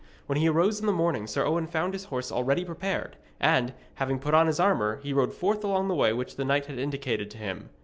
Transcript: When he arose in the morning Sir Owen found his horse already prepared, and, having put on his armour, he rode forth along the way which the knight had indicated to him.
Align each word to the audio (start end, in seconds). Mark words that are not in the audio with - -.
When 0.25 0.39
he 0.39 0.49
arose 0.49 0.79
in 0.79 0.87
the 0.87 0.91
morning 0.91 1.27
Sir 1.27 1.45
Owen 1.45 1.67
found 1.67 1.93
his 1.93 2.05
horse 2.05 2.31
already 2.31 2.65
prepared, 2.65 3.17
and, 3.39 3.71
having 3.93 4.17
put 4.17 4.33
on 4.33 4.47
his 4.47 4.59
armour, 4.59 4.99
he 5.03 5.13
rode 5.13 5.31
forth 5.31 5.63
along 5.63 5.89
the 5.89 5.93
way 5.93 6.11
which 6.11 6.37
the 6.37 6.43
knight 6.43 6.65
had 6.65 6.79
indicated 6.79 7.29
to 7.29 7.37
him. 7.37 7.69